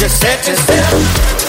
[0.00, 1.39] just set yourself.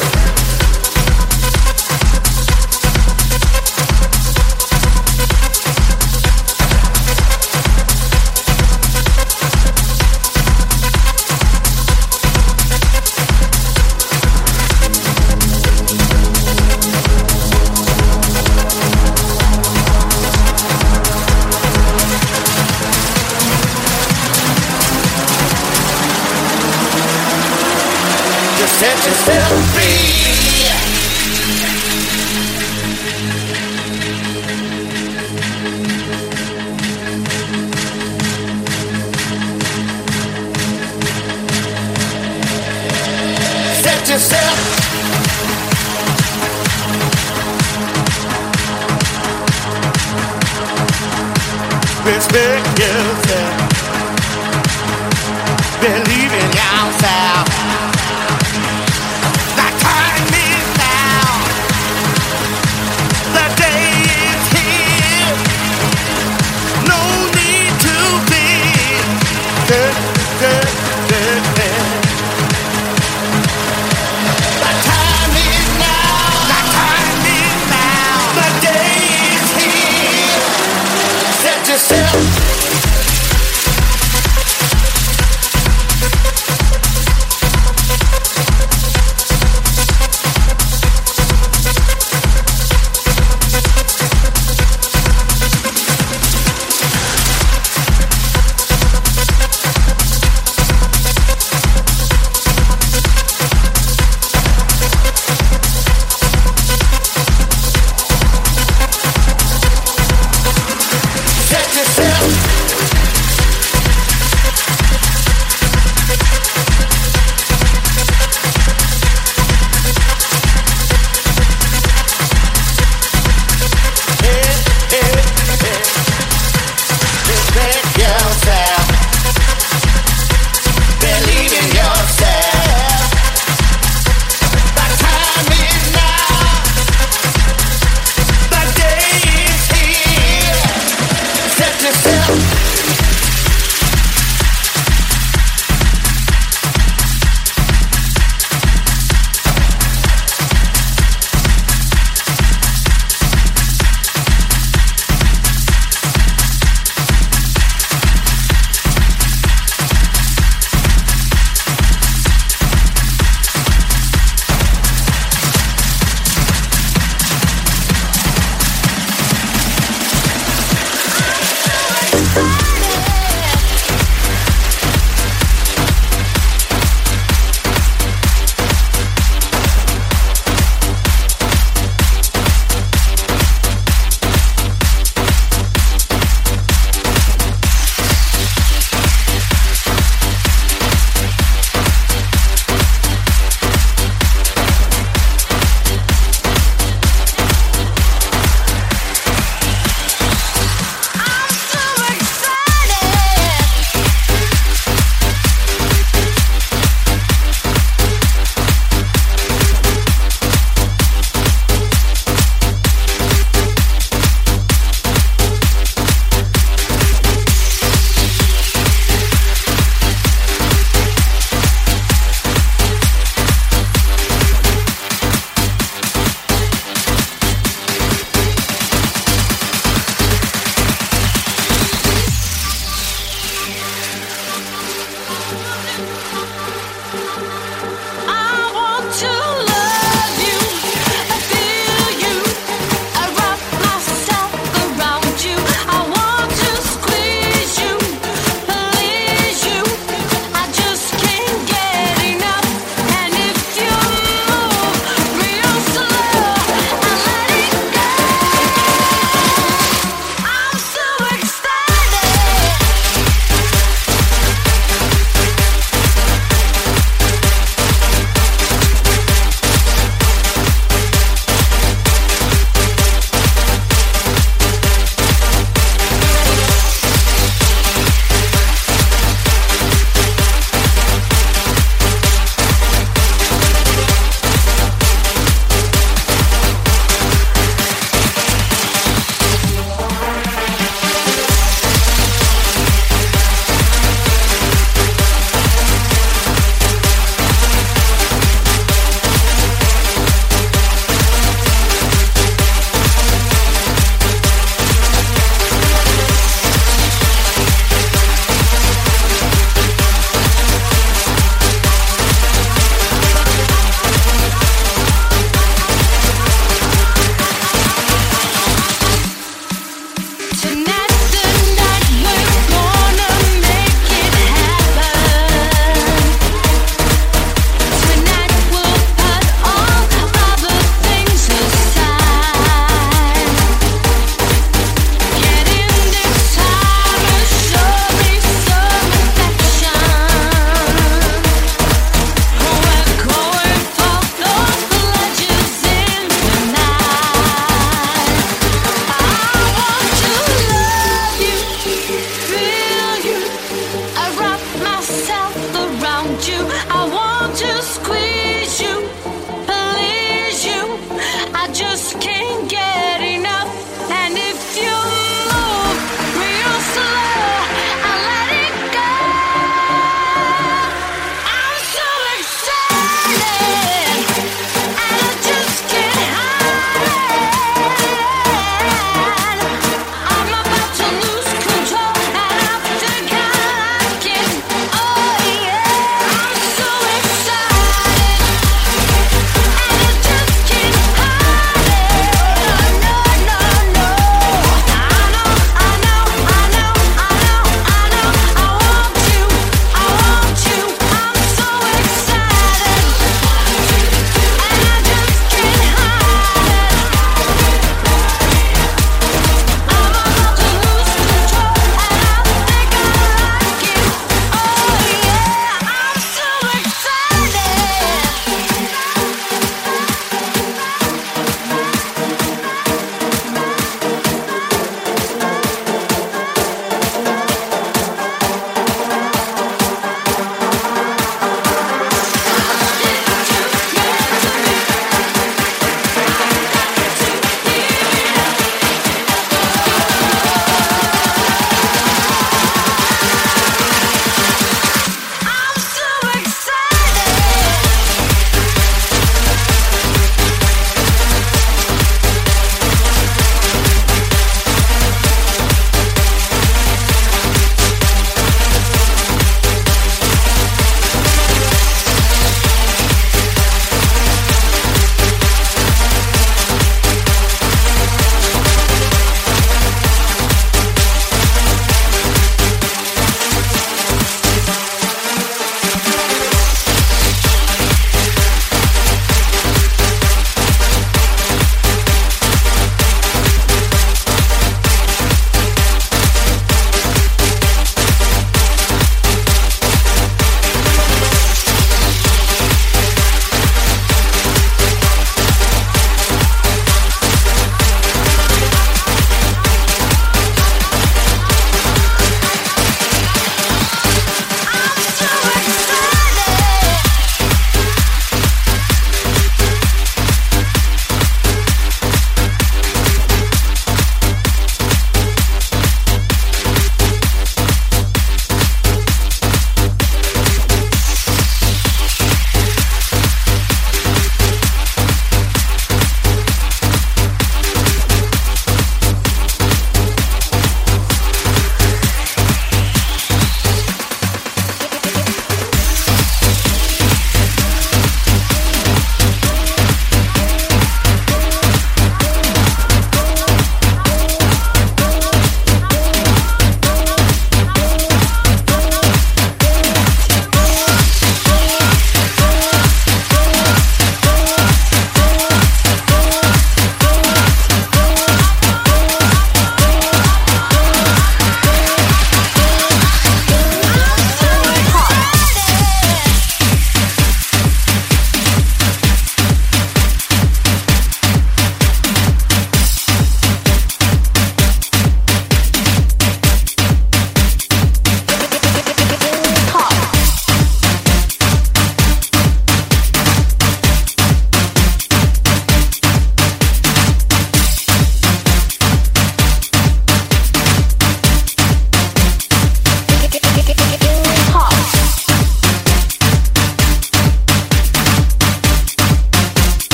[29.31, 30.30] set free.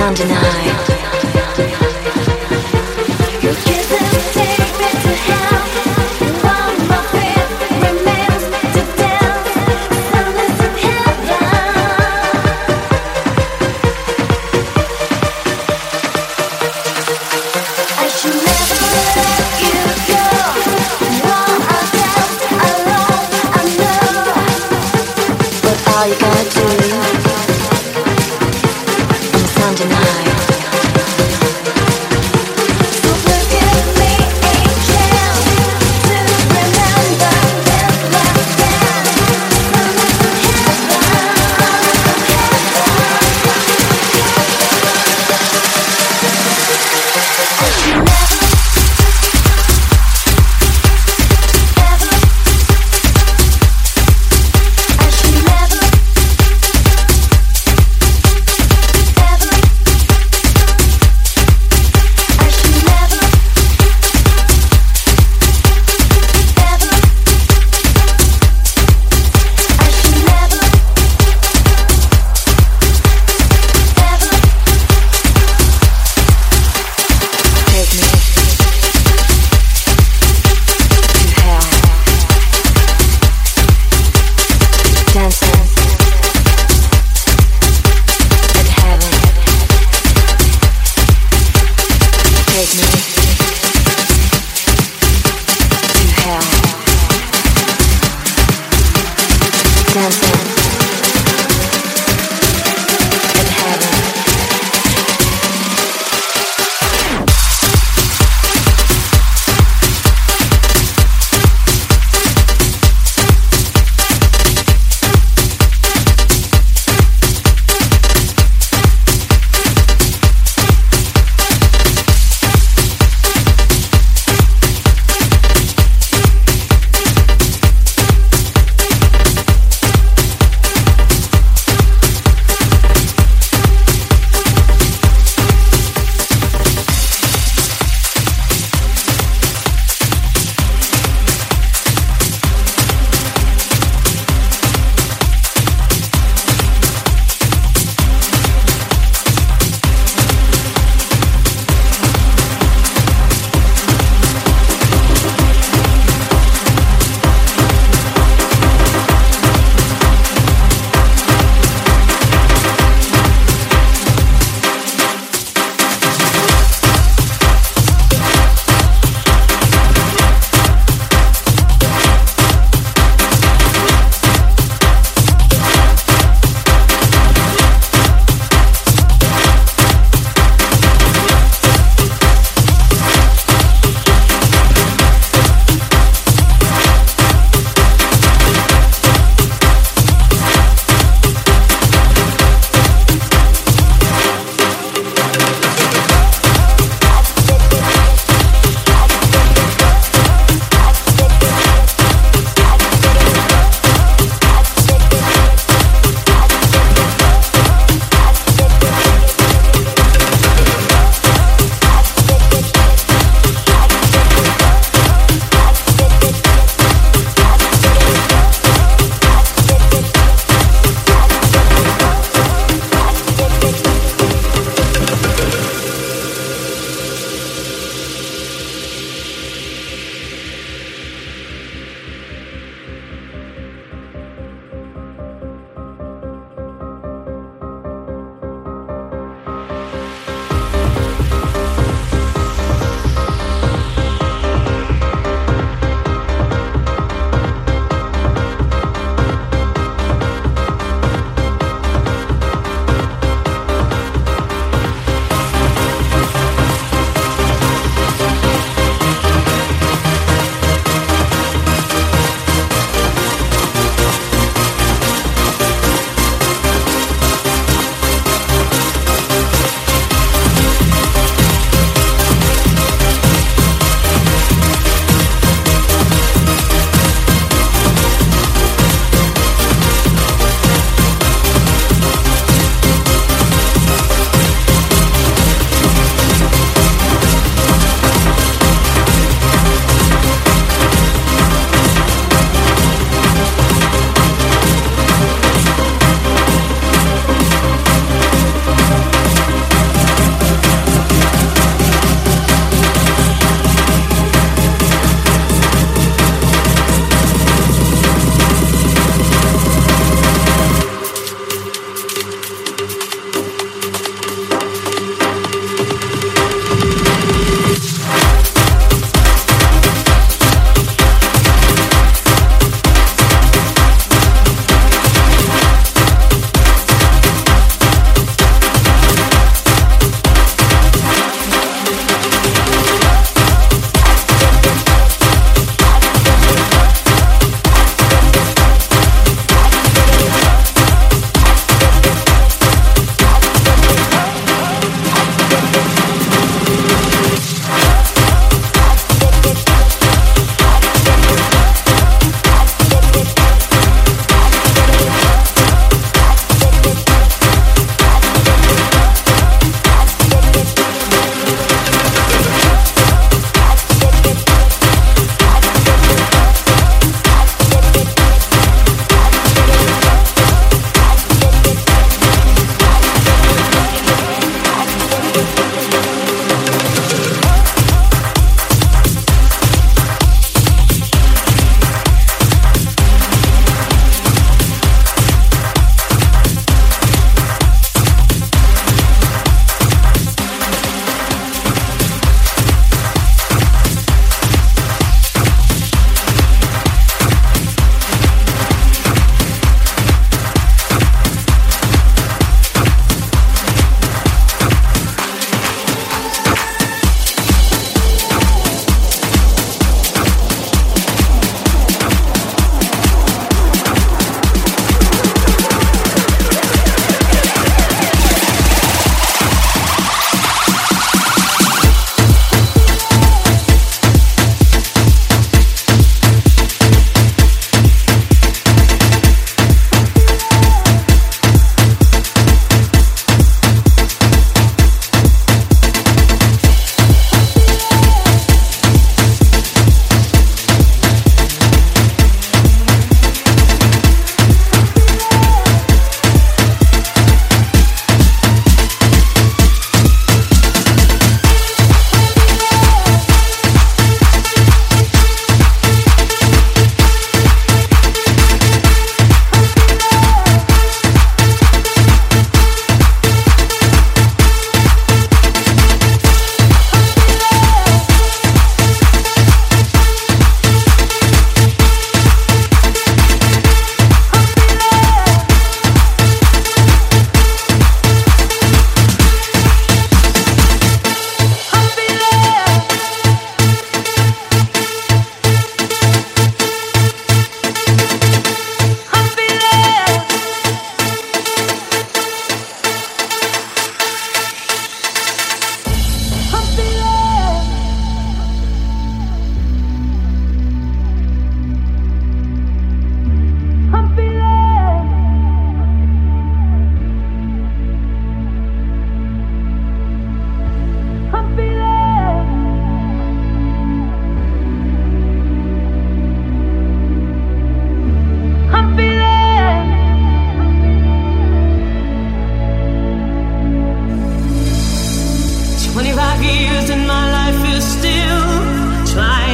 [0.00, 0.97] Undeniable.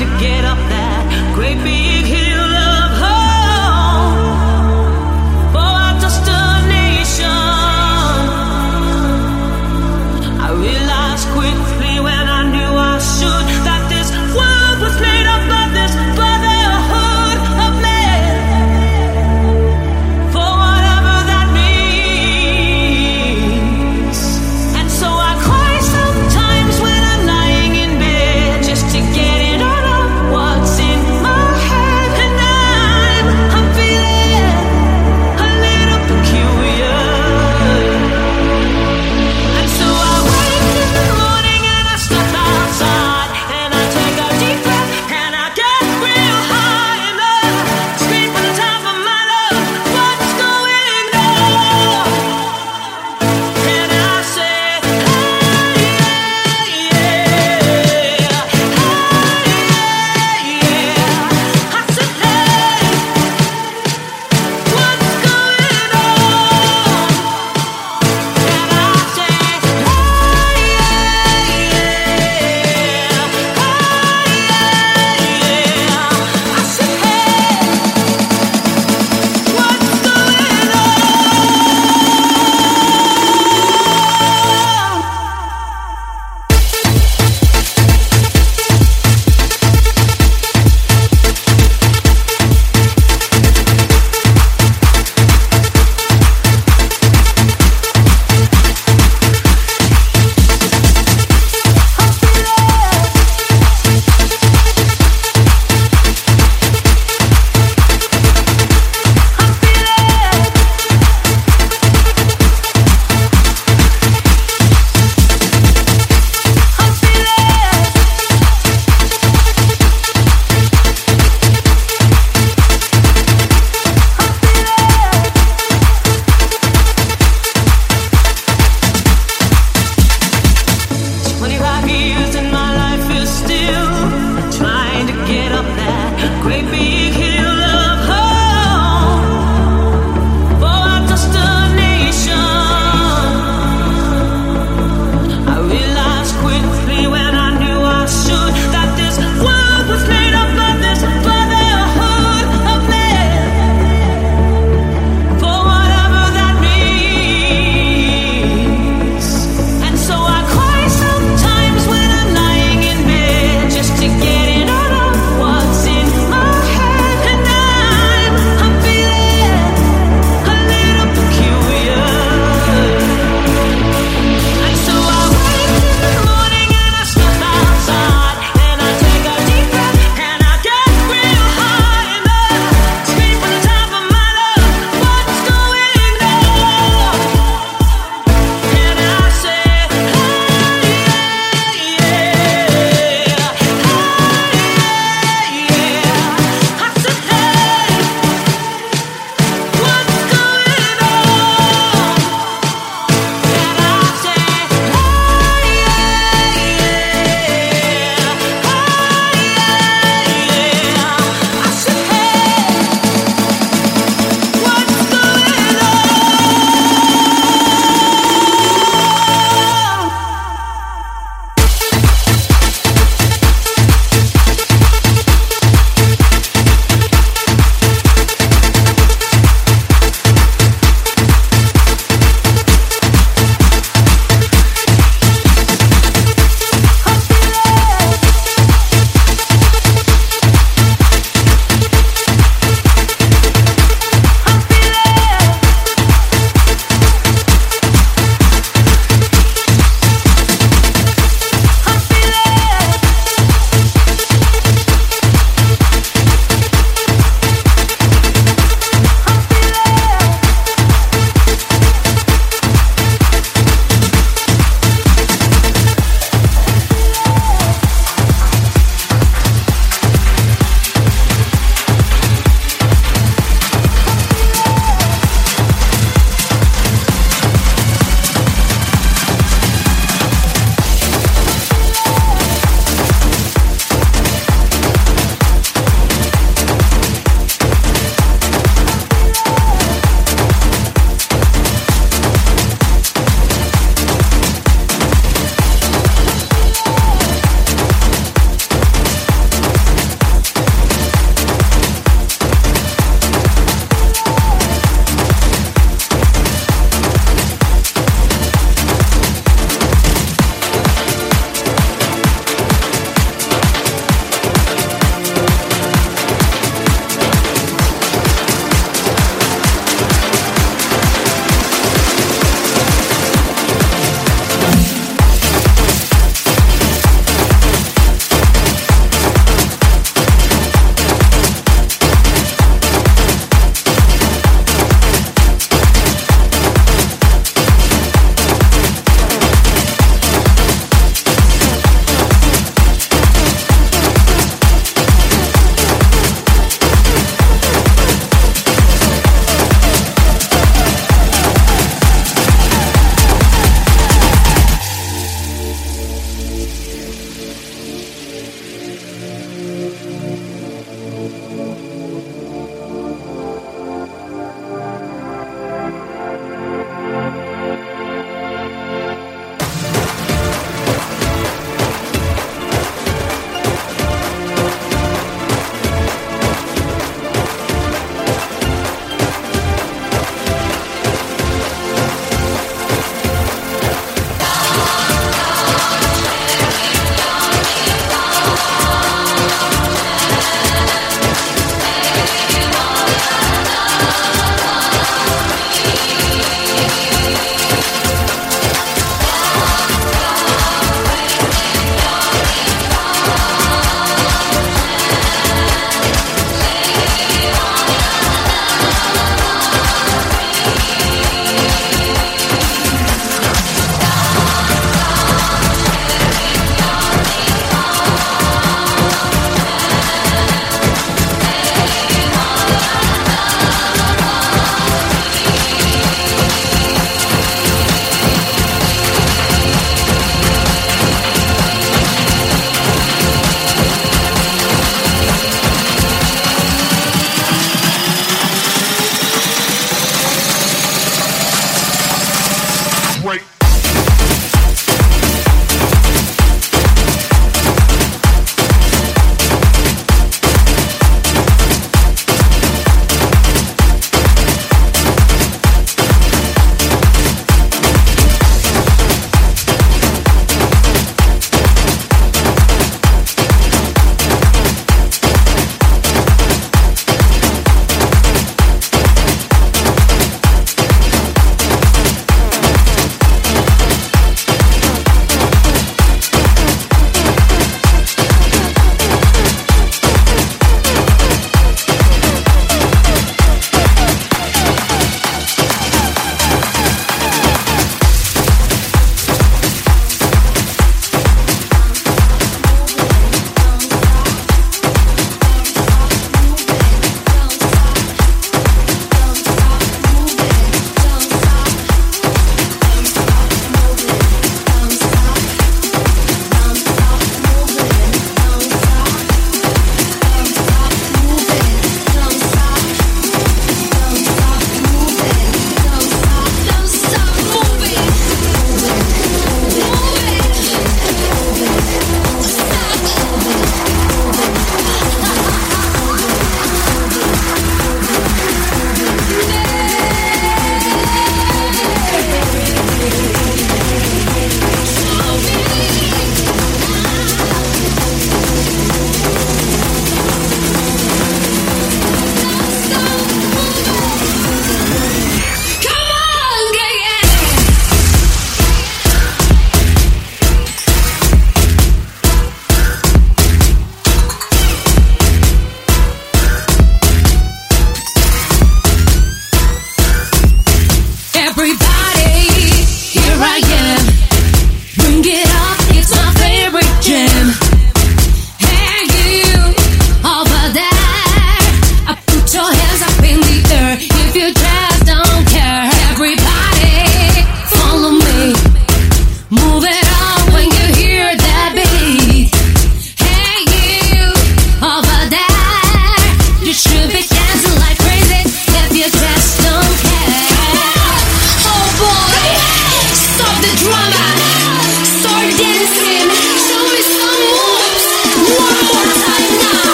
[0.00, 0.44] To get
[1.34, 2.55] great big of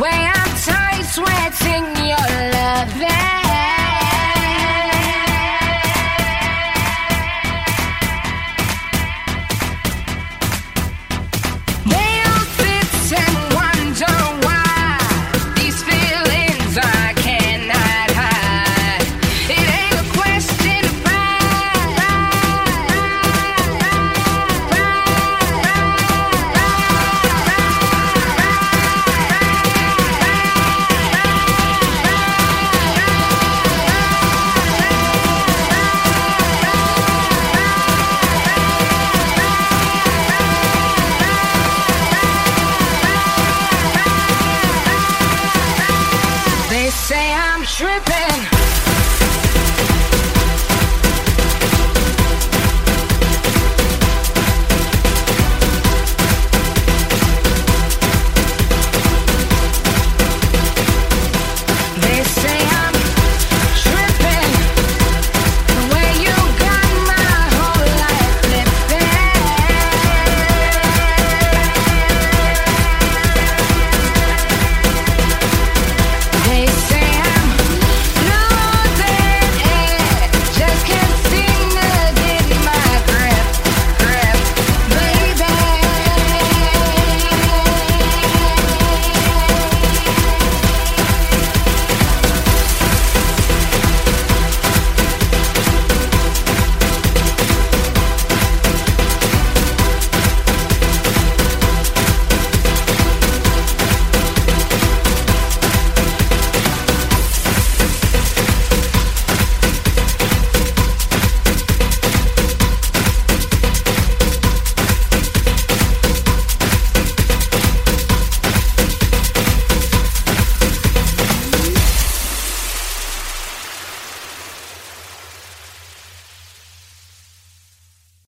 [0.00, 0.29] way